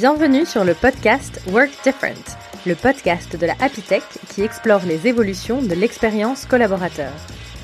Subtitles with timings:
[0.00, 3.82] Bienvenue sur le podcast Work Different, le podcast de la Happy
[4.30, 7.12] qui explore les évolutions de l'expérience collaborateur.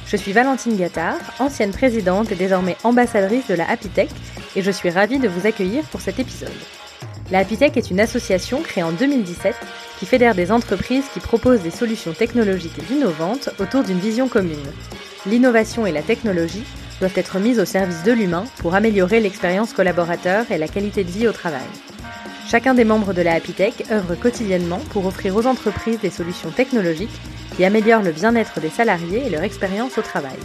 [0.07, 3.89] Je suis Valentine Gattard, ancienne présidente et désormais ambassadrice de la Happy
[4.55, 6.53] et je suis ravie de vous accueillir pour cet épisode.
[7.31, 9.55] La Happy est une association créée en 2017
[9.99, 14.59] qui fédère des entreprises qui proposent des solutions technologiques innovantes autour d'une vision commune.
[15.25, 16.67] L'innovation et la technologie
[17.01, 21.11] doivent être mises au service de l'humain pour améliorer l'expérience collaborateur et la qualité de
[21.11, 21.65] vie au travail.
[22.49, 26.51] Chacun des membres de la Happy Tech œuvre quotidiennement pour offrir aux entreprises des solutions
[26.51, 27.21] technologiques
[27.57, 30.37] qui améliorent le bien-être des salariés et leur expérience au travail.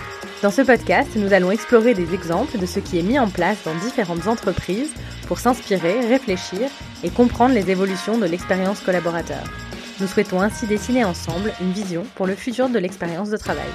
[0.42, 3.60] Dans ce podcast, nous allons explorer des exemples de ce qui est mis en place
[3.66, 4.92] dans différentes entreprises
[5.28, 6.70] pour s'inspirer, réfléchir
[7.04, 9.44] et comprendre les évolutions de l'expérience collaborateur.
[10.00, 13.70] Nous souhaitons ainsi dessiner ensemble une vision pour le futur de l'expérience de travail.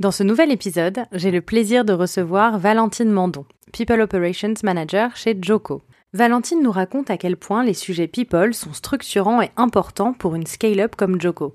[0.00, 5.36] Dans ce nouvel épisode, j'ai le plaisir de recevoir Valentine Mandon, People Operations Manager chez
[5.38, 5.82] Joko.
[6.14, 10.46] Valentine nous raconte à quel point les sujets people sont structurants et importants pour une
[10.46, 11.52] scale-up comme Joko.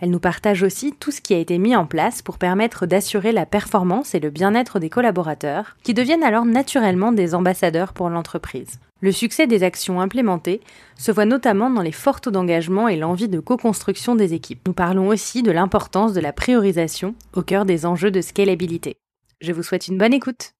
[0.00, 3.32] Elle nous partage aussi tout ce qui a été mis en place pour permettre d'assurer
[3.32, 8.78] la performance et le bien-être des collaborateurs, qui deviennent alors naturellement des ambassadeurs pour l'entreprise.
[9.02, 10.60] Le succès des actions implémentées
[10.98, 14.60] se voit notamment dans les forts taux d'engagement et l'envie de co-construction des équipes.
[14.66, 18.96] Nous parlons aussi de l'importance de la priorisation au cœur des enjeux de scalabilité.
[19.40, 20.52] Je vous souhaite une bonne écoute.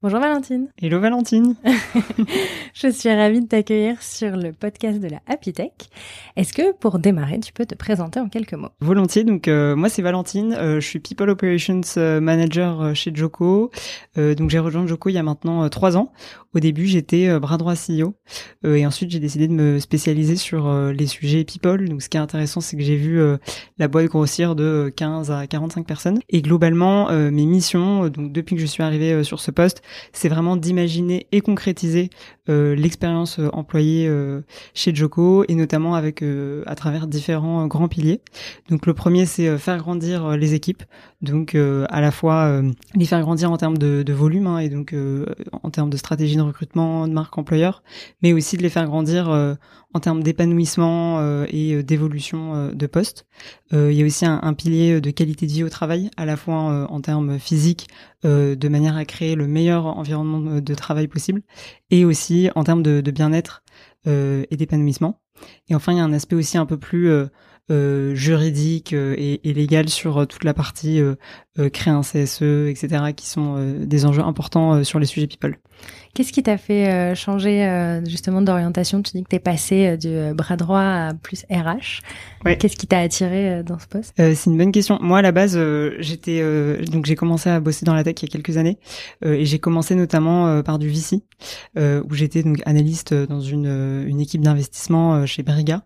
[0.00, 0.68] Bonjour Valentine.
[0.80, 1.56] Hello Valentine.
[2.72, 5.72] je suis ravie de t'accueillir sur le podcast de la Happy Tech.
[6.36, 8.68] Est-ce que pour démarrer, tu peux te présenter en quelques mots?
[8.80, 9.24] Volontiers.
[9.24, 10.54] Donc euh, moi c'est Valentine.
[10.56, 13.72] Euh, je suis People Operations euh, Manager chez Joko.
[14.14, 16.12] donc j'ai rejoint Joko il y a maintenant trois ans.
[16.54, 18.14] Au début j'étais bras droit CEO
[18.64, 21.88] et ensuite j'ai décidé de me spécialiser sur les sujets People.
[21.88, 23.20] Donc ce qui est intéressant c'est que j'ai vu
[23.78, 28.62] la boîte grossir de 15 à 45 personnes et globalement mes missions donc depuis que
[28.62, 32.10] je suis arrivée sur ce poste c'est vraiment d'imaginer et concrétiser
[32.48, 34.40] euh, l'expérience euh, employée euh,
[34.72, 36.24] chez Joko et notamment avec
[36.66, 38.20] à travers différents grands piliers.
[38.70, 40.82] Donc le premier c'est faire grandir les équipes,
[41.22, 42.62] donc à la fois
[42.94, 44.94] les faire grandir en termes de, volume hein, et donc
[45.52, 47.82] en termes de stratégie de recrutement, de marque employeur,
[48.22, 49.56] mais aussi de les faire grandir
[49.94, 53.26] en termes d'épanouissement euh, et euh, d'évolution euh, de poste.
[53.72, 56.86] il y a aussi un, pilier de qualité de vie au travail, à la fois
[56.90, 57.88] en termes physiques,
[58.24, 61.42] de manière à créer le meilleur environnement de travail possible,
[61.90, 63.62] et aussi en termes de, bien-être
[64.06, 65.20] et d'épanouissement.
[65.68, 67.10] Et enfin, il y a un aspect aussi un peu plus
[67.70, 71.00] juridique et, et, légal sur toute la partie
[71.72, 75.58] créer un CSE, etc., qui sont des enjeux importants sur les sujets people.
[76.14, 79.02] Qu'est-ce qui t'a fait euh, changer euh, justement d'orientation?
[79.02, 82.00] Tu dis que t'es passé euh, du bras droit à plus RH.
[82.58, 84.14] Qu'est-ce qui t'a attiré dans ce poste?
[84.16, 84.98] C'est une bonne question.
[85.00, 85.58] Moi, à la base,
[85.98, 86.42] j'étais
[86.90, 88.78] donc j'ai commencé à bosser dans la tech il y a quelques années
[89.24, 91.24] et j'ai commencé notamment par du VC
[91.76, 95.82] où j'étais donc analyste dans une, une équipe d'investissement chez Briga.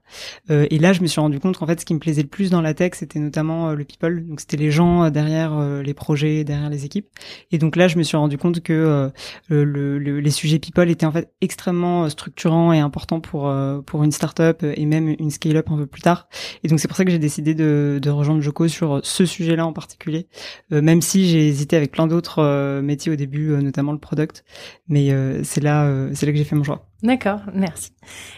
[0.50, 2.50] et là, je me suis rendu compte qu'en fait, ce qui me plaisait le plus
[2.50, 4.26] dans la tech, c'était notamment le people.
[4.26, 7.06] Donc, c'était les gens derrière les projets, derrière les équipes.
[7.50, 9.10] Et donc là, je me suis rendu compte que
[9.48, 13.80] le, le les sujets people étaient en fait extrêmement euh, structurants et importants pour euh,
[13.82, 16.28] pour une startup et même une scale-up un peu plus tard.
[16.64, 19.72] Et donc c'est pour ça que j'ai décidé de, rejoindre Joko sur ce sujet-là en
[19.72, 20.28] particulier,
[20.72, 24.44] euh, même si j'ai hésité avec plein d'autres métiers au début, notamment le product.
[24.88, 25.10] Mais
[25.44, 26.91] c'est là c'est là que j'ai fait mon choix.
[27.02, 27.90] D'accord, merci.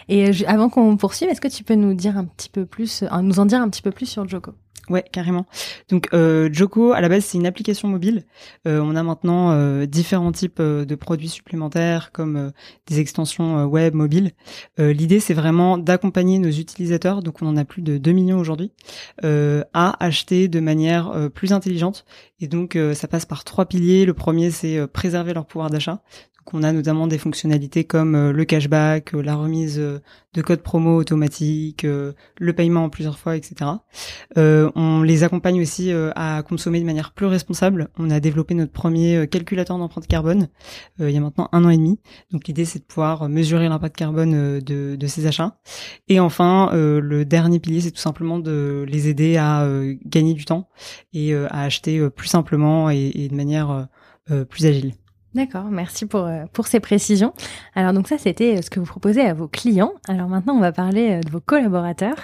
[0.09, 3.39] Et avant qu'on poursuive, est-ce que tu peux nous dire un petit peu plus, nous
[3.39, 4.55] en dire un petit peu plus sur Joko?
[4.91, 5.47] Ouais, carrément.
[5.89, 8.25] Donc euh, Joko, à la base, c'est une application mobile.
[8.69, 12.53] Euh, on a maintenant euh, différents types euh, de produits supplémentaires, comme
[12.87, 14.33] des extensions web, mobiles.
[14.79, 18.73] L'idée, c'est vraiment d'accompagner nos utilisateurs, donc on en a plus de 2 millions aujourd'hui,
[19.23, 22.05] à acheter de manière plus intelligente.
[22.41, 24.05] Et donc, ça passe par trois piliers.
[24.05, 26.03] Le premier, c'est préserver leur pouvoir d'achat
[26.45, 30.01] qu'on a notamment des fonctionnalités comme euh, le cashback, euh, la remise euh,
[30.35, 33.71] de codes promo automatique, le paiement en plusieurs fois, etc.
[34.35, 37.89] on les accompagne aussi à consommer de manière plus responsable.
[37.99, 40.49] On a développé notre premier calculateur d'empreinte carbone
[40.99, 42.01] il y a maintenant un an et demi.
[42.33, 45.57] Donc l'idée c'est de pouvoir mesurer l'impact carbone de, de ces achats.
[46.09, 49.69] Et enfin, le dernier pilier c'est tout simplement de les aider à
[50.05, 50.69] gagner du temps
[51.13, 53.87] et à acheter plus simplement et de manière
[54.49, 54.95] plus agile.
[55.35, 57.33] D'accord, merci pour, euh, pour ces précisions.
[57.75, 59.93] Alors donc ça, c'était euh, ce que vous proposez à vos clients.
[60.07, 62.17] Alors maintenant, on va parler euh, de vos collaborateurs.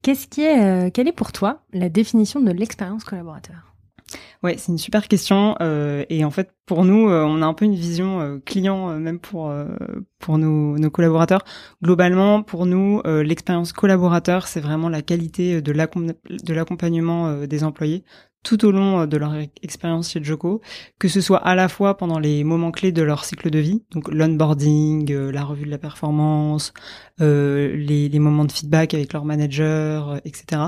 [0.00, 3.56] Qu'est-ce qui est, quelle est pour toi la définition de l'expérience collaborateur?
[4.42, 5.56] Ouais, c'est une super question.
[5.60, 9.52] et en fait, pour nous, on a un peu une vision client, même pour
[10.20, 11.44] pour nos, nos, collaborateurs.
[11.82, 15.72] Globalement, pour nous, l'expérience collaborateur, c'est vraiment la qualité de
[16.52, 18.04] l'accompagnement des employés
[18.46, 20.60] tout au long de leur expérience chez Joko,
[21.00, 23.82] que ce soit à la fois pendant les moments clés de leur cycle de vie,
[23.90, 26.72] donc l'onboarding, la revue de la performance,
[27.18, 30.62] les, les, moments de feedback avec leur manager, etc.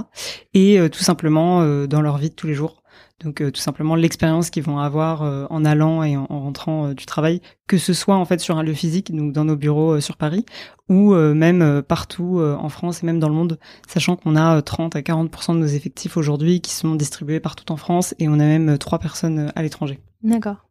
[0.55, 2.83] Et tout simplement dans leur vie de tous les jours.
[3.23, 6.95] Donc euh, tout simplement l'expérience qu'ils vont avoir euh, en allant et en, rentrant euh,
[6.95, 10.01] du travail, que ce soit en fait sur un lieu physique, donc dans nos bureaux
[10.01, 10.47] sur Paris,
[10.89, 15.01] ou même partout en France et même dans le monde, sachant qu'on a 30 à
[15.01, 18.79] 40% de nos effectifs aujourd'hui qui sont distribués partout en France et on a même
[18.79, 20.01] trois personnes à l'étranger.
[20.23, 20.65] D'accord.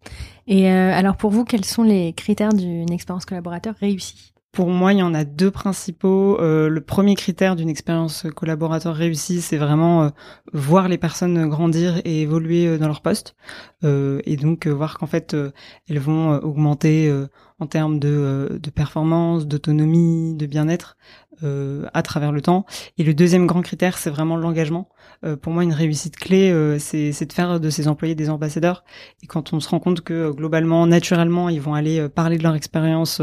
[0.48, 4.34] Et alors pour vous, quels sont les critères d'une expérience collaborateur réussie?
[4.57, 6.42] Pour moi, il y en a deux principaux.
[6.42, 10.09] Euh, le premier critère d'une expérience collaborateur réussie, c'est vraiment euh,
[10.51, 13.36] voir les personnes grandir et évoluer euh, dans leur poste,
[13.83, 15.38] et donc voir qu'en fait
[15.88, 17.13] elles vont augmenter
[17.59, 20.98] en termes de, de performance, d'autonomie, de bien-être
[21.44, 22.65] à travers le temps.
[22.98, 24.89] Et le deuxième grand critère, c'est vraiment l'engagement.
[25.25, 28.84] Euh, pour moi, une réussite clé, euh, c'est de faire de ces employés des ambassadeurs.
[29.24, 32.44] Et quand on se rend compte que euh, globalement, naturellement, ils vont aller parler de
[32.44, 33.22] leur expérience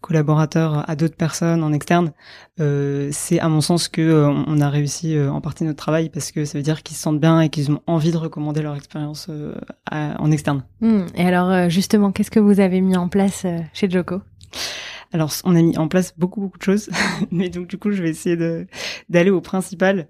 [0.00, 2.12] collaborateur à d'autres personnes en externe,
[2.58, 6.58] c'est à mon sens que on a réussi en partie notre travail parce que ça
[6.58, 9.28] veut dire qu'ils se sentent bien et qu'ils ont envie de recommander leur expérience
[9.90, 10.64] en externe.
[10.80, 11.06] Hmm.
[11.16, 14.20] Et alors, justement, qu'est-ce que vous avez mis en place chez Joko
[15.12, 16.90] alors, on a mis en place beaucoup beaucoup de choses,
[17.30, 18.66] mais donc du coup, je vais essayer de
[19.08, 20.08] d'aller au principal.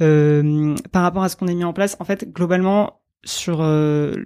[0.00, 4.16] Euh, par rapport à ce qu'on a mis en place, en fait, globalement, sur euh,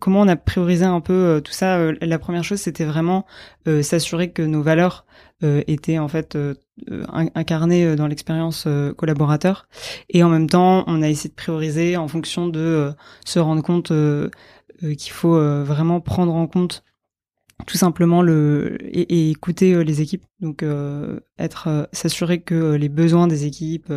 [0.00, 1.78] comment on a priorisé un peu euh, tout ça.
[1.78, 3.26] Euh, la première chose, c'était vraiment
[3.82, 5.04] s'assurer que nos valeurs
[5.42, 6.36] étaient en fait
[7.34, 8.66] incarnées dans l'expérience
[8.96, 9.68] collaborateur,
[10.08, 12.92] et en même temps, on a essayé de prioriser en fonction de
[13.24, 13.92] se rendre compte
[14.80, 16.84] qu'il faut vraiment prendre en compte
[17.66, 20.24] tout simplement le et, écouter euh, les équipes.
[20.40, 23.92] Donc euh, être euh, s'assurer que les besoins des équipes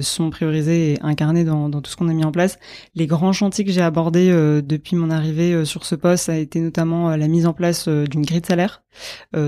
[0.00, 2.58] sont priorisés et incarnés dans, dans tout ce qu'on a mis en place.
[2.94, 4.30] Les grands chantiers que j'ai abordés
[4.62, 8.40] depuis mon arrivée sur ce poste a été notamment la mise en place d'une grille
[8.40, 8.82] de salaire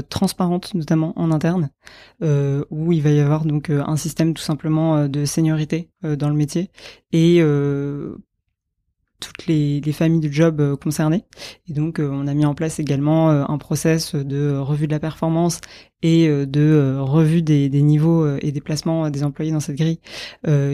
[0.09, 1.71] transparente notamment en interne
[2.23, 6.71] où il va y avoir donc un système tout simplement de seniorité dans le métier
[7.13, 7.43] et
[9.23, 11.25] toutes les, les, familles de job euh, concernées.
[11.69, 14.93] Et donc, euh, on a mis en place également euh, un process de revue de
[14.93, 15.61] la performance
[16.05, 20.01] et de revue des, des, niveaux et des placements des employés dans cette grille,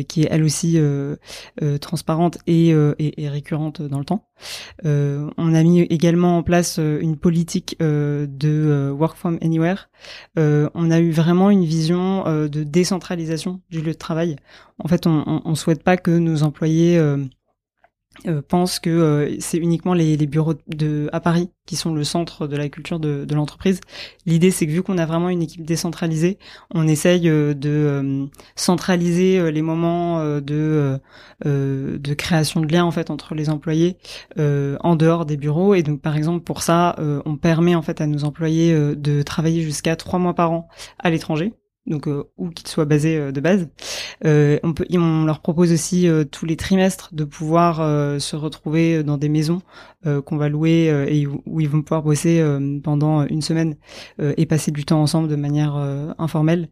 [0.08, 0.80] qui est elle aussi
[1.82, 4.24] transparente et, et, et, récurrente dans le temps.
[4.84, 9.90] on a mis également en place une politique de work from anywhere.
[10.38, 14.36] on a eu vraiment une vision de décentralisation du lieu de travail.
[14.78, 16.98] En fait, on, on, souhaite pas que nos employés
[18.26, 22.46] euh, pense que euh, c'est uniquement les, bureaux de à Paris qui sont le centre
[22.46, 23.80] de la culture de, de l'entreprise.
[24.26, 26.38] L'idée, c'est que vu qu'on a vraiment une équipe décentralisée,
[26.74, 30.98] on essaye euh, de centraliser les moments de
[31.44, 33.96] de création de liens en fait entre les employés
[34.36, 35.74] en dehors des bureaux.
[35.74, 39.62] Et donc, par exemple, pour ça, on permet en fait à nos employés de travailler
[39.62, 40.68] jusqu'à trois mois par an
[40.98, 41.52] à l'étranger
[41.88, 43.68] donc euh, où qu'ils soient basés euh, de base.
[44.24, 47.76] Euh, on, leur propose aussi tous les trimestres de pouvoir
[48.20, 49.60] se retrouver dans des maisons
[50.24, 52.42] qu'on va louer et où, ils vont pouvoir bosser
[52.82, 53.76] pendant une semaine
[54.18, 55.76] et passer du temps ensemble de manière
[56.18, 56.68] informelle.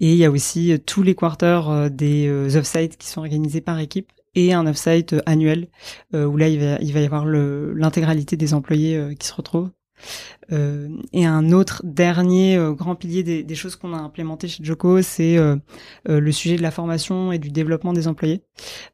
[0.00, 4.10] Et il y a aussi tous les quarters des off-sites qui sont organisés par équipe
[4.34, 5.68] et un off-site annuel
[6.14, 9.70] où là il il va y avoir l'intégralité des employés qui se retrouvent.
[10.50, 15.02] Euh, et un autre dernier euh, grand pilier des, choses qu'on a implémenté chez Joko,
[15.02, 15.56] c'est euh,
[16.06, 18.42] le sujet de la formation et du développement des employés.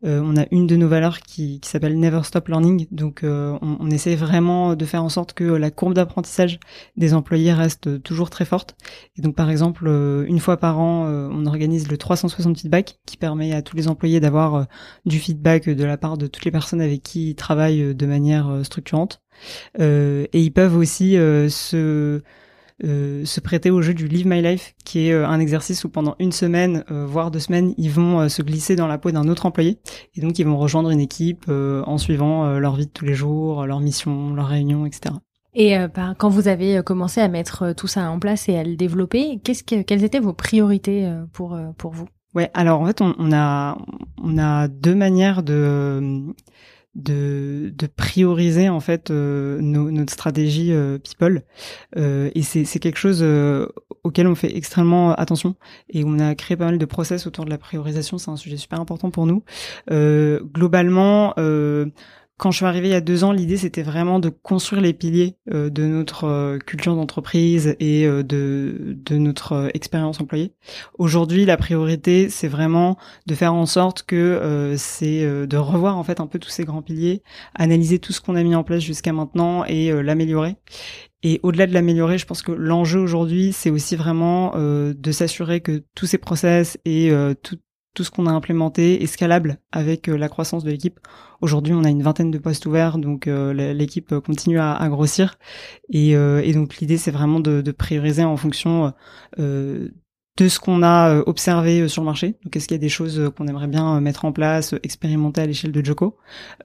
[0.02, 3.90] on a une de nos valeurs qui, qui s'appelle Never Stop Learning, donc on, on,
[3.90, 6.59] essaie vraiment de faire en sorte que la courbe d'apprentissage
[6.97, 8.76] des employés reste toujours très forte.
[9.16, 9.87] Et donc par exemple,
[10.26, 14.21] une fois par an, on organise le 360 feedback qui permet à tous les employés
[14.21, 14.66] d'avoir
[15.06, 18.61] du feedback de la part de toutes les personnes avec qui ils travaillent de manière
[18.64, 19.23] structurante.
[19.80, 22.23] Euh, et ils peuvent aussi euh, se
[22.85, 26.14] euh, se prêter au jeu du Live My Life, qui est un exercice où pendant
[26.21, 29.78] une semaine, voire deux semaines, ils vont se glisser dans la peau d'un autre employé,
[30.14, 33.66] et donc ils vont rejoindre une équipe en suivant leur vie de tous les jours,
[33.66, 35.12] leur mission, leurs réunions, etc.
[35.54, 35.75] Et
[36.18, 39.64] quand vous avez commencé à mettre tout ça en place et à le développer, qu'est-ce
[39.64, 42.07] que, quelles étaient vos priorités pour pour vous?
[42.37, 43.76] Ouais, alors en fait, on, on, a
[44.23, 46.23] on a deux manières de
[46.95, 51.42] de, prioriser en fait euh, notre stratégie euh, people.
[51.97, 53.25] Euh, et c'est quelque chose
[54.04, 55.57] auquel on fait extrêmement attention.
[55.90, 58.18] Et on a créé pas mal de process autour de la priorisation.
[58.18, 59.42] C'est un sujet super important pour nous.
[59.88, 61.35] Globalement
[62.38, 64.92] quand je suis arrivée il y a deux ans, l'idée c'était vraiment de construire les
[64.92, 70.52] piliers euh, de notre euh, culture d'entreprise et euh, de, de notre expérience employée.
[70.99, 76.21] Aujourd'hui, la priorité c'est vraiment de faire en sorte que c'est de revoir en fait
[76.21, 77.23] un peu tous ces grands piliers,
[77.54, 80.57] analyser tout ce qu'on a mis en place jusqu'à maintenant et l'améliorer.
[81.25, 85.83] Et au-delà de l'améliorer, je pense que l'enjeu aujourd'hui, c'est aussi vraiment de s'assurer que
[85.95, 87.11] tous ces process et
[87.42, 87.59] tout,
[87.99, 91.00] tout ce qu'on a implémenté est scalable avec euh, la croissance de l'équipe.
[91.40, 95.37] Aujourd'hui, on a une vingtaine de postes ouverts, donc euh, l'équipe continue à, grossir.
[95.90, 98.93] Et, euh, et donc l'idée, c'est vraiment de, de, prioriser en fonction
[99.37, 99.90] de
[100.38, 102.37] ce qu'on a observé sur le marché.
[102.45, 105.47] Donc, est-ce qu'il y a des choses qu'on aimerait bien mettre en place, expérimenter à
[105.47, 106.17] l'échelle de Joko,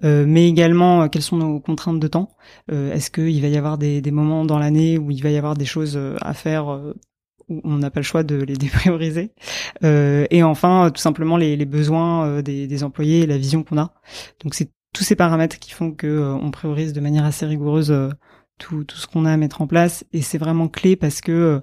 [0.03, 2.29] mais également quelles sont nos contraintes de temps?
[2.71, 5.55] est-ce qu'il va y avoir des, des moments dans l'année où il va y avoir
[5.55, 6.93] des choses à faire
[7.49, 9.31] on n'a pas le choix de les déprioriser.
[9.83, 13.93] Euh, et enfin, tout simplement les, besoins euh, des, employés et la vision qu'on a.
[14.43, 17.93] Donc c'est tous ces paramètres qui font que euh, on priorise de manière assez rigoureuse
[18.59, 20.05] tout, ce qu'on a à mettre en place.
[20.13, 21.61] Et c'est vraiment clé parce que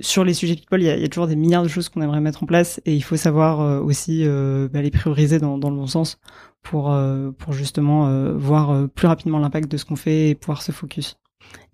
[0.00, 2.42] sur les sujets people, il y a, toujours des milliards de choses qu'on aimerait mettre
[2.42, 6.18] en place et il faut savoir aussi bah, les prioriser dans, dans, le bon sens
[6.62, 6.96] pour,
[7.38, 11.16] pour justement voir plus rapidement l'impact de ce qu'on fait et pouvoir se focus.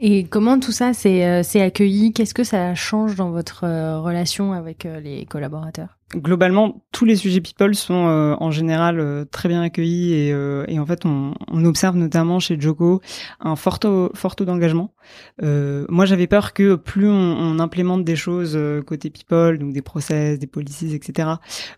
[0.01, 2.13] Et comment tout ça s'est euh, accueilli?
[2.13, 5.99] Qu'est-ce que ça change dans votre euh, relation avec euh, les collaborateurs?
[6.15, 11.35] Globalement, tous les sujets people sont en général très bien accueillis et, en fait, on,
[11.65, 13.01] observe notamment chez Joko
[13.41, 14.95] un fort taux, d'engagement.
[15.43, 18.57] moi, j'avais peur que plus on, implémente des choses
[18.87, 21.31] côté people, donc des process, des policies, etc.,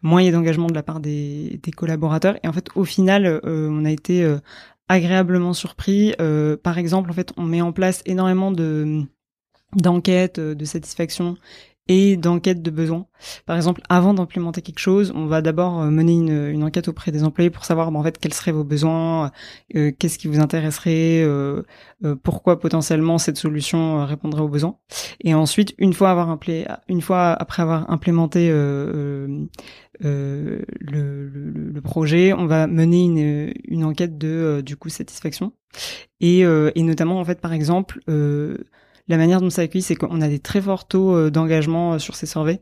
[0.03, 2.37] moins il y ait d'engagement de la part des collaborateurs.
[2.43, 4.37] Et en fait, au final, on a été
[4.89, 6.15] agréablement surpris.
[6.21, 9.03] Euh, par exemple, en fait, on met en place énormément de
[9.75, 11.37] d'enquêtes de satisfaction
[11.89, 13.07] et d'enquête de besoins.
[13.47, 17.13] Par exemple, avant d'implémenter quelque chose, on va d'abord euh, mener une, une, enquête auprès
[17.13, 19.31] des employés pour savoir en fait quels seraient vos besoins,
[19.77, 21.63] euh, qu'est-ce qui vous intéresserait, euh,
[22.05, 24.77] euh, pourquoi potentiellement cette solution répondrait aux besoins.
[25.21, 26.37] Et ensuite, une fois avoir
[26.89, 29.49] une fois après avoir implémenté le,
[30.01, 35.53] le, le, projet, on va mener une, une enquête de du coup satisfaction
[36.21, 38.01] et, et notamment en fait par exemple
[39.09, 41.99] la manière dont ça accueille, c'est qu'on a des très forts taux euh, d'engagement euh,
[41.99, 42.61] sur ces surveys,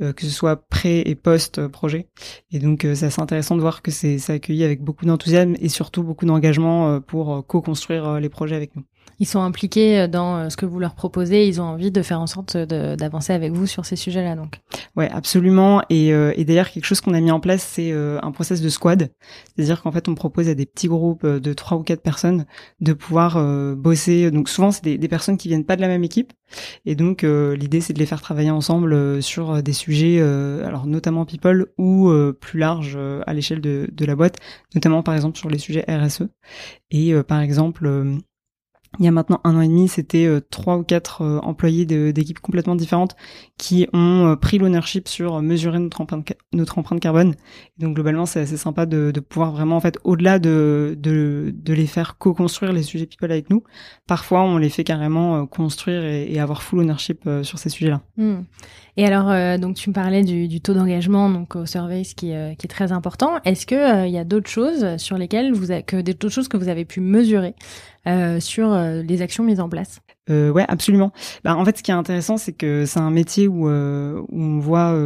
[0.00, 2.08] euh, que ce soit pré et post projet.
[2.52, 6.02] Et donc c'est assez intéressant de voir que c'est accueilli avec beaucoup d'enthousiasme et surtout
[6.02, 8.84] beaucoup d'engagement pour co-construire les projets avec nous
[9.20, 12.26] ils sont impliqués dans ce que vous leur proposez, ils ont envie de faire en
[12.26, 14.34] sorte d'avancer avec vous sur ces sujets-là.
[14.34, 14.60] Donc,
[14.96, 15.82] ouais, absolument.
[15.90, 16.10] Et,
[16.44, 19.10] d'ailleurs, quelque chose qu'on a mis en place, c'est un process de squad,
[19.54, 22.46] c'est-à-dire qu'en fait, on propose à des petits groupes de trois ou quatre personnes
[22.80, 23.38] de pouvoir
[23.76, 24.30] bosser.
[24.30, 26.32] Donc, souvent, c'est des, des, personnes qui viennent pas de la même équipe,
[26.86, 31.66] et donc l'idée, c'est de les faire travailler ensemble sur des sujets, alors notamment people
[31.76, 34.38] ou plus large à l'échelle de, de la boîte,
[34.74, 36.22] notamment par exemple sur les sujets RSE.
[36.90, 37.86] Et par exemple
[38.98, 41.86] il y a maintenant un an et demi, c'était euh, trois ou quatre euh, employés
[41.86, 43.14] d'équipes complètement différentes
[43.56, 47.36] qui ont euh, pris l'ownership sur mesurer notre empreinte, carbone.
[47.78, 50.98] donc globalement, c'est assez sympa de, pouvoir vraiment, en fait, au-delà de,
[51.66, 53.62] les faire co-construire les sujets people avec nous,
[54.08, 58.02] parfois on les fait carrément construire et, et avoir full ownership sur ces sujets-là.
[58.16, 58.40] Hmm.
[59.00, 62.52] Et alors, euh, donc tu me parlais du, taux d'engagement donc au survey, qui, euh,
[62.54, 63.40] qui est très important.
[63.46, 65.68] Est-ce que euh, il y a d'autres choses sur lesquelles vous
[66.02, 67.54] d'autres choses que vous avez pu mesurer
[68.40, 70.02] sur les actions mises en place?
[70.30, 71.12] Euh, ouais, absolument.
[71.44, 74.58] Bah, en fait, ce qui est intéressant, c'est que c'est un métier où, où on
[74.58, 74.96] voit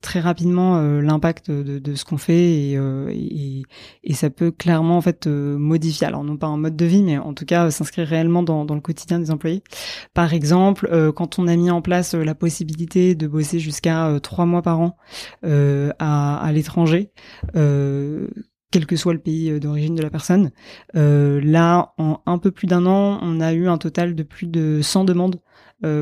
[0.00, 2.72] très rapidement l'impact de, de, ce qu'on fait et,
[3.10, 3.62] et,
[4.04, 6.06] et, ça peut clairement en fait modifier.
[6.06, 8.74] Alors non pas en mode de vie, mais en tout cas s'inscrire réellement dans, dans,
[8.74, 9.62] le quotidien des employés.
[10.14, 14.46] Par exemple, quand on a mis en place la possibilité de bosser jusqu'à euh, trois
[14.46, 14.96] mois par an
[15.44, 17.10] euh, à, à l'étranger
[17.56, 18.28] euh,
[18.72, 20.50] quel que soit le pays d'origine de la personne.
[20.94, 24.80] là, en un peu plus d'un an, on a eu un total de plus de
[24.82, 25.40] 100 demandes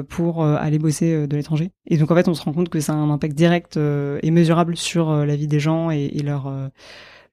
[0.08, 1.72] pour aller bosser de l'étranger.
[1.86, 4.30] Et donc en fait, on se rend compte que ça a un impact direct et
[4.30, 6.52] mesurable sur la vie des gens et, et leur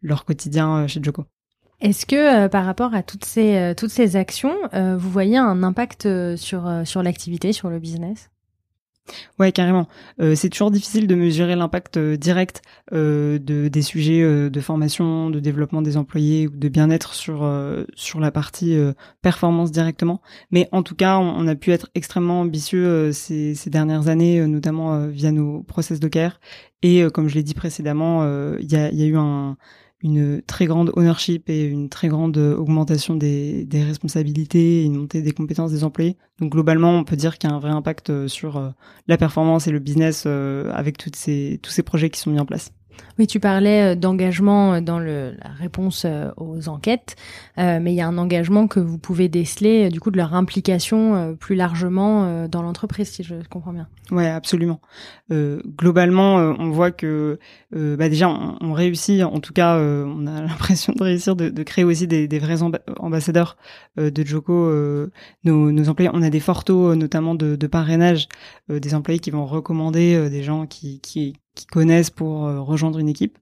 [0.01, 1.25] leur quotidien chez Joko.
[1.79, 6.82] Est-ce que par rapport à toutes ces toutes ces actions, vous voyez un impact sur
[6.84, 8.29] sur l'activité, sur le business?
[9.40, 9.88] Ouais, carrément.
[10.20, 12.62] Euh, c'est toujours difficile de mesurer l'impact euh, direct
[12.94, 17.48] euh, de des sujets euh, de formation, de développement des employés ou de bien-être sur
[17.96, 18.78] sur la partie
[19.22, 20.22] performance directement.
[20.52, 25.08] Mais en tout cas, on, a pu être extrêmement ambitieux ces, ces dernières années, notamment
[25.08, 26.40] via nos process care.
[26.84, 28.24] Et comme je l'ai dit précédemment,
[28.58, 29.58] il y a, y a eu un
[30.04, 35.22] une très grande ownership et une très grande augmentation des, des responsabilités et une montée
[35.22, 36.18] des compétences des employés.
[36.39, 38.70] Donc globalement, on peut dire qu'il y a un vrai impact euh, sur euh,
[39.08, 42.39] la performance et le business euh, avec toutes ces, tous ces projets qui sont mis
[42.39, 42.72] en place.
[43.20, 46.06] Oui, tu parlais d'engagement dans le, la réponse
[46.38, 47.16] aux enquêtes,
[47.58, 51.36] mais il y a un engagement que vous pouvez déceler du coup de leur implication
[51.39, 53.88] plus largement dans l'entreprise, si je comprends bien.
[54.12, 54.80] Ouais, absolument.
[55.32, 57.39] globalement, on voit que
[57.72, 62.08] bah déjà on, réussit, en tout cas, on a l'impression de réussir de, créer aussi
[62.08, 62.62] des, vrais
[63.00, 63.58] ambassadeurs
[63.98, 64.72] de Joko.
[65.44, 68.27] nos, nos employés, on a des photos notamment de, parrainage,
[68.70, 71.01] des employés qui vont recommander des gens qui
[71.58, 73.38] qui connaissent pour euh, rejoindre une équipe.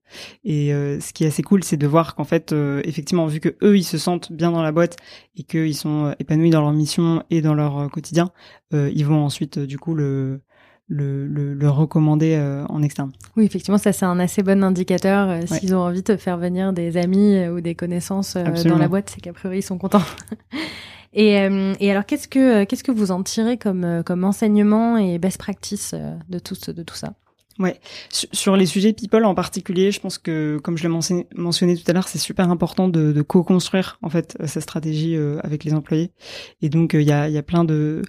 [0.45, 3.41] Et euh, ce qui est assez cool, c'est de voir qu'en fait, euh, effectivement, vu
[3.41, 4.95] que eux, ils se sentent bien dans la boîte
[5.35, 8.31] et qu'ils sont épanouis dans leur mission et dans leur quotidien,
[8.71, 10.41] ils vont ensuite, du coup, le
[10.87, 12.37] le, le, recommander
[12.69, 13.11] en externe.
[13.35, 15.39] Oui, effectivement, ça c'est un assez bon indicateur.
[15.47, 19.21] S'ils ont envie de faire venir des amis ou des connaissances dans la boîte, c'est
[19.21, 20.03] qu'a priori ils sont contents.
[21.13, 21.47] et,
[21.79, 25.95] et, alors, qu'est-ce que qu'est-ce que vous en tirez comme comme enseignement et best practice
[26.29, 27.13] de tout de tout ça?
[27.57, 31.89] Ouais, sur les sujets people en particulier, je pense que, comme je l'ai mentionné, tout
[31.89, 36.11] à l'heure, c'est super important de, co-construire en fait sa stratégie euh, avec les employés.
[36.61, 38.01] Et donc, euh, il y, a, y, a, plein de,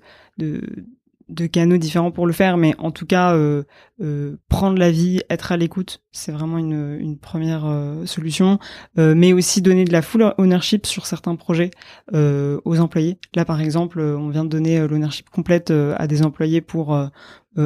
[1.28, 3.64] de canaux différents pour le faire, mais en tout cas, euh,
[4.00, 8.58] euh, prendre la vie, être à l'écoute, c'est vraiment une, une première euh, solution.
[8.98, 11.70] Euh, mais aussi donner de la full ownership sur certains projets
[12.12, 13.18] aux employés.
[13.34, 16.96] Là, par exemple, on vient de donner l'ownership complète à des employés pour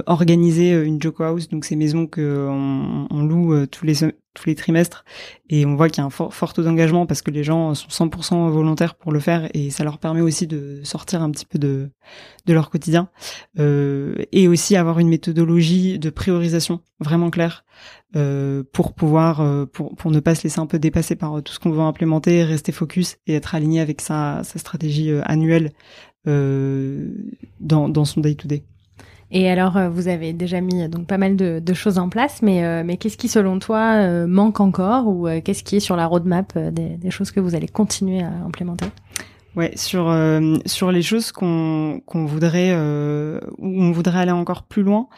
[0.06, 3.94] organiser une Joko House, donc ces maisons que on, on loue tous les
[4.34, 5.04] tous les trimestres.
[5.48, 7.74] Et on voit qu'il y a un fort, fort taux d'engagement parce que les gens
[7.74, 11.46] sont 100% volontaires pour le faire et ça leur permet aussi de sortir un petit
[11.46, 11.90] peu de
[12.46, 13.08] de leur quotidien
[13.58, 17.64] euh, et aussi avoir une méthodologie de priorisation vraiment claire
[18.16, 21.52] euh, pour pouvoir euh, pour pour ne pas se laisser un peu dépasser par tout
[21.52, 25.72] ce qu'on veut implémenter rester focus et être aligné avec sa sa stratégie euh, annuelle
[26.26, 27.12] euh,
[27.60, 28.64] dans dans son day to day
[29.32, 32.42] et alors, euh, vous avez déjà mis donc pas mal de, de choses en place,
[32.42, 35.96] mais, euh, mais qu'est-ce qui, selon toi, euh, manque encore ou qu'est-ce qui est sur
[35.96, 38.86] la roadmap des, des, choses que vous allez continuer à implémenter?
[39.56, 40.16] Ouais, sur
[40.64, 45.08] sur les choses qu'on qu'on voudrait où on voudrait aller encore plus loin.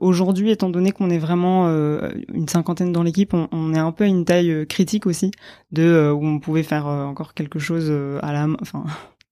[0.00, 4.04] Aujourd'hui, étant donné qu'on est vraiment une cinquantaine dans l'équipe, on, on, est un peu
[4.04, 5.30] à une taille critique aussi
[5.72, 7.90] de où on pouvait faire encore quelque chose
[8.22, 8.84] à la, enfin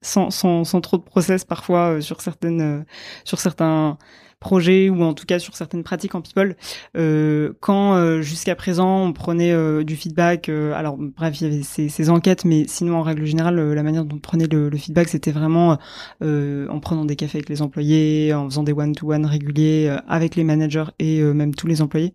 [0.07, 2.85] sans, sans, sans trop de process parfois euh, sur certaines euh,
[3.25, 3.99] sur certains
[4.39, 6.57] projets ou en tout cas sur certaines pratiques en people.
[6.97, 11.89] Euh, quand euh, jusqu'à présent on prenait du feedback, alors bref il y avait ces,
[11.89, 15.09] ces, enquêtes, mais sinon en règle générale la manière dont on prenait le, le feedback
[15.09, 15.78] c'était vraiment
[16.21, 20.85] en prenant des cafés avec les employés, en faisant des one-to-one réguliers avec les managers
[20.99, 22.13] et même tous les employés.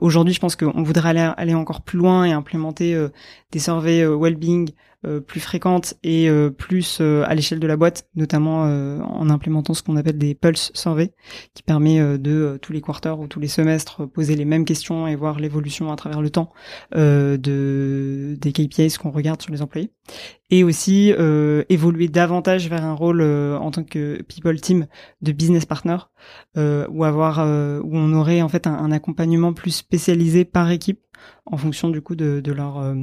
[0.00, 2.96] Aujourd'hui je pense qu'on voudrait aller, aller encore plus loin et implémenter
[3.50, 4.72] des surveys well-being euh,
[5.26, 9.82] plus fréquente et euh, plus euh, à l'échelle de la boîte, notamment en implémentant ce
[9.82, 11.12] qu'on appelle des pulse surveys,
[11.54, 15.14] qui permet de tous les quarters ou tous les semestres poser les mêmes questions et
[15.14, 16.52] voir l'évolution à travers le temps
[16.94, 19.92] de des KPIs qu'on regarde sur les employés,
[20.50, 21.12] et aussi
[21.68, 24.86] évoluer davantage vers un rôle en tant que people team
[25.22, 25.98] de business partner,
[26.56, 31.00] ou avoir où on aurait en fait un, un, accompagnement plus spécialisé par équipe
[31.46, 32.94] en fonction du coup de, de leur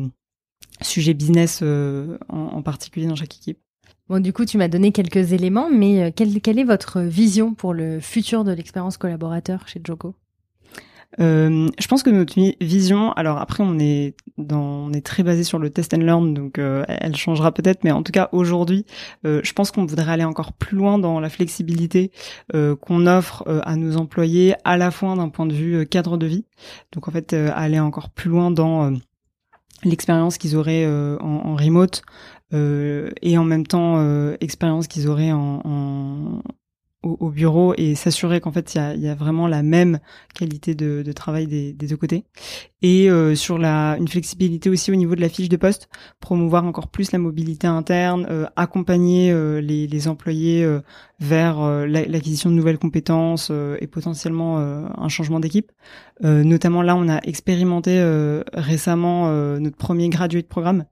[0.82, 3.60] sujet business euh, en, particulier dans chaque équipe.
[4.08, 7.54] Bon, du coup, tu m'as donné quelques éléments, mais euh, quelle, quelle, est votre vision
[7.54, 10.16] pour le futur de l'expérience collaborateur chez Joko
[11.20, 15.44] euh, je pense que notre vision, alors après on est dans, on est très basé
[15.44, 18.86] sur le test and learn, donc euh, elle changera peut-être, mais en tout cas aujourd'hui,
[19.26, 22.12] euh, je pense qu'on voudrait aller encore plus loin dans la flexibilité
[22.54, 26.46] qu'on offre à nos employés, à la fois d'un point de vue cadre de vie,
[26.92, 28.92] donc en fait aller encore plus loin dans
[29.86, 32.02] l'expérience qu'ils auraient euh, en, remote
[32.54, 36.42] euh, et en même temps euh, expérience qu'ils auraient en, en
[37.06, 40.00] au, bureau et s'assurer qu'en fait il y a, y a, vraiment la même
[40.34, 42.26] qualité de, de travail des, des, deux côtés.
[42.82, 45.90] Et euh, sur la une flexibilité aussi au niveau de la fiche de poste
[46.20, 50.68] promouvoir encore plus la mobilité interne euh, accompagner les, les, employés
[51.20, 55.72] vers l'acquisition de nouvelles compétences et potentiellement un changement d'équipe.
[56.22, 58.02] Notamment là on a expérimenté
[58.54, 60.86] récemment notre premier graduate programme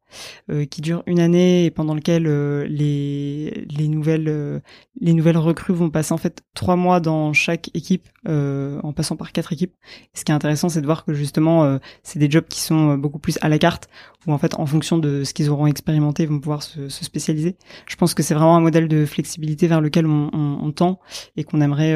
[0.52, 4.60] euh, qui dure une année et pendant lequel euh, les les nouvelles euh,
[4.99, 9.31] les nouvelles recrues vont passer en fait trois mois dans chaque équipe en passant par
[9.31, 9.73] quatre équipes.
[10.13, 13.19] ce qui est intéressant, c'est de voir que justement c'est des jobs qui sont beaucoup
[13.19, 13.87] plus à la carte
[14.25, 17.03] où en fait en fonction de ce qu'ils auront expérimenté, ils vont pouvoir se, se
[17.03, 17.57] spécialiser.
[17.87, 20.99] Je pense que c'est vraiment un modèle de flexibilité vers lequel on, on, on tend
[21.35, 21.93] et qu'on aimerait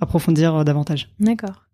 [0.00, 1.10] approfondir davantage.
[1.20, 1.64] D'accord.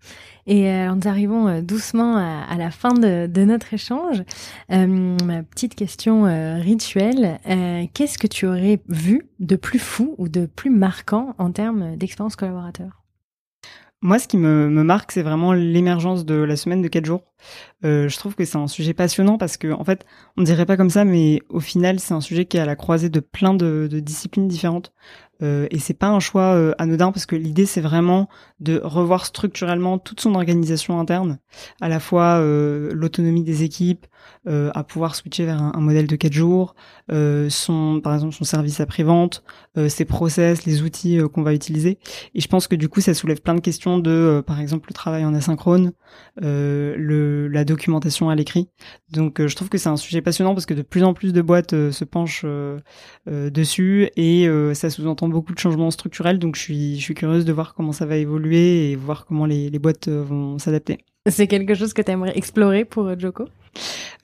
[0.47, 4.23] Et euh, nous arrivons euh, doucement à, la fin de, notre échange.
[4.71, 6.25] Euh, ma petite question
[6.61, 7.39] rituelle,
[7.95, 12.37] qu'est-ce que tu aurais vu de plus fou ou de plus marquant en termes d'expérience
[12.37, 13.03] collaborateur?
[14.03, 17.23] Moi, ce qui me, marque, c'est vraiment l'émergence de la semaine de 4 jours.
[17.83, 20.91] Je trouve que c'est un sujet passionnant parce que, en fait, on dirait pas comme
[20.91, 23.89] ça, mais au final, c'est un sujet qui est à la croisée de plein de
[24.01, 24.93] disciplines différentes.
[25.43, 28.29] Euh, et c'est pas un choix euh, anodin parce que l'idée c'est vraiment
[28.61, 31.39] de revoir structurellement toute son organisation interne,
[31.81, 34.07] à la fois euh, l'autonomie des équipes,
[34.47, 36.75] euh, à pouvoir switcher vers un, modèle de 4 jours,
[37.09, 39.43] son par exemple son service après-vente,
[39.89, 41.99] ses process, les outils qu'on va utiliser.
[42.35, 44.95] Et je pense que du coup ça soulève plein de questions de par exemple le
[44.95, 45.93] travail en asynchrone,
[46.37, 48.69] la documentation à l'écrit.
[49.11, 51.41] Donc je trouve que c'est un sujet passionnant parce que de plus en plus de
[51.41, 52.47] boîtes se penchent
[53.27, 57.53] dessus et ça sous-entend beaucoup de changements structurels, donc je suis, je suis curieuse de
[57.53, 60.99] voir comment ça va évoluer et voir comment les, les boîtes euh, vont s'adapter.
[61.29, 63.45] C'est quelque chose que tu aimerais explorer pour euh, Joko?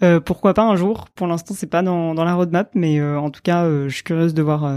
[0.03, 3.19] Euh, Pourquoi pas un jour Pour l'instant, c'est pas dans, dans la roadmap, mais euh,
[3.21, 4.73] en tout cas, je suis curieuse de voir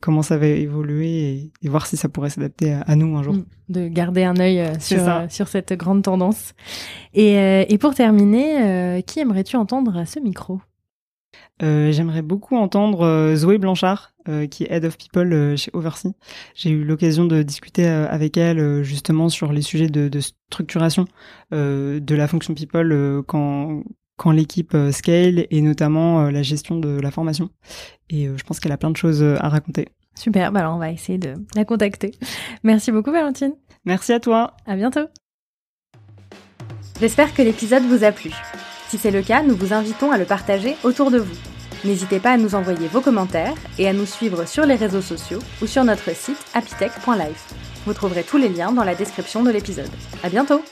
[0.00, 3.34] comment ça va évoluer et, voir si ça pourrait s'adapter à, nous un jour.
[3.34, 3.44] Mm.
[3.70, 6.52] De garder un œil sur, sur cette grande tendance.
[7.14, 7.34] Et,
[7.72, 10.60] et pour terminer, qui aimerais-tu entendre à ce micro?
[11.60, 16.12] J'aimerais beaucoup entendre Zoé Blanchard, euh, qui est Head of People euh, chez Oversea.
[16.54, 21.06] J'ai eu l'occasion de discuter avec elle justement sur les sujets de, de structuration
[21.50, 23.82] de la fonction People quand
[24.16, 27.50] quand l'équipe scale et notamment la gestion de la formation.
[28.10, 29.88] Et je pense qu'elle a plein de choses à raconter.
[30.14, 32.12] Super, bah alors on va essayer de la contacter.
[32.62, 33.54] Merci beaucoup Valentine.
[33.84, 34.54] Merci à toi.
[34.66, 35.06] À bientôt.
[37.00, 38.30] J'espère que l'épisode vous a plu.
[38.88, 41.51] Si c'est le cas, nous vous invitons à le partager autour de vous.
[41.84, 45.40] N'hésitez pas à nous envoyer vos commentaires et à nous suivre sur les réseaux sociaux
[45.60, 47.54] ou sur notre site apitech.life.
[47.86, 49.90] Vous trouverez tous les liens dans la description de l'épisode.
[50.22, 50.62] À bientôt!